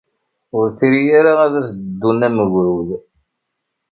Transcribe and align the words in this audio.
Ur 0.57 0.65
tri 0.79 1.03
ara 1.19 1.33
ad 1.45 1.53
as-d-ddun 1.61 2.19
am 2.27 2.37
ugrud. 2.43 2.89